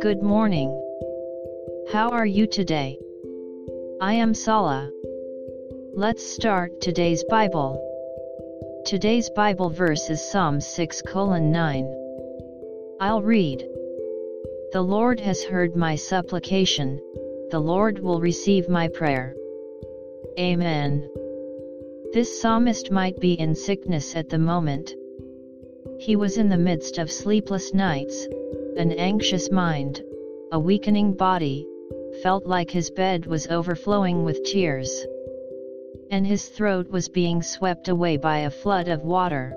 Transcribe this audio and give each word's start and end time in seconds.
Good 0.00 0.22
morning. 0.22 0.70
How 1.92 2.08
are 2.12 2.24
you 2.24 2.46
today? 2.46 2.98
I 4.00 4.14
am 4.14 4.32
Sala. 4.32 4.90
Let's 5.92 6.24
start 6.24 6.80
today's 6.80 7.22
Bible. 7.24 7.78
Today's 8.86 9.28
Bible 9.36 9.68
verse 9.68 10.08
is 10.08 10.26
Psalm 10.30 10.62
6 10.62 11.02
colon 11.02 11.52
9. 11.52 11.84
I'll 13.00 13.20
read. 13.20 13.68
The 14.72 14.80
Lord 14.80 15.20
has 15.20 15.44
heard 15.44 15.76
my 15.76 15.94
supplication, 15.94 17.00
the 17.50 17.60
Lord 17.60 17.98
will 17.98 18.20
receive 18.22 18.70
my 18.70 18.88
prayer. 18.88 19.36
Amen. 20.38 21.06
This 22.14 22.40
psalmist 22.40 22.90
might 22.90 23.20
be 23.20 23.34
in 23.34 23.54
sickness 23.54 24.16
at 24.16 24.30
the 24.30 24.38
moment. 24.38 24.94
He 26.04 26.16
was 26.16 26.36
in 26.36 26.50
the 26.50 26.58
midst 26.58 26.98
of 26.98 27.10
sleepless 27.10 27.72
nights, 27.72 28.28
an 28.76 28.92
anxious 28.92 29.50
mind, 29.50 30.04
a 30.52 30.58
weakening 30.58 31.14
body, 31.14 31.66
felt 32.22 32.44
like 32.44 32.70
his 32.70 32.90
bed 32.90 33.24
was 33.24 33.46
overflowing 33.46 34.22
with 34.22 34.44
tears. 34.44 35.06
And 36.10 36.26
his 36.26 36.50
throat 36.50 36.90
was 36.90 37.08
being 37.08 37.40
swept 37.40 37.88
away 37.88 38.18
by 38.18 38.40
a 38.40 38.50
flood 38.50 38.88
of 38.88 39.02
water. 39.02 39.56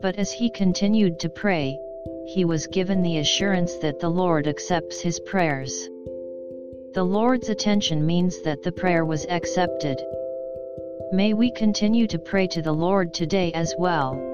But 0.00 0.16
as 0.16 0.32
he 0.32 0.48
continued 0.48 1.20
to 1.20 1.28
pray, 1.28 1.78
he 2.24 2.46
was 2.46 2.66
given 2.66 3.02
the 3.02 3.18
assurance 3.18 3.74
that 3.82 4.00
the 4.00 4.08
Lord 4.08 4.46
accepts 4.46 5.02
his 5.02 5.20
prayers. 5.20 5.90
The 6.94 7.04
Lord's 7.04 7.50
attention 7.50 8.06
means 8.06 8.40
that 8.44 8.62
the 8.62 8.72
prayer 8.72 9.04
was 9.04 9.26
accepted. 9.26 10.00
May 11.12 11.34
we 11.34 11.50
continue 11.50 12.06
to 12.06 12.18
pray 12.18 12.46
to 12.46 12.62
the 12.62 12.72
Lord 12.72 13.12
today 13.12 13.52
as 13.52 13.74
well. 13.76 14.33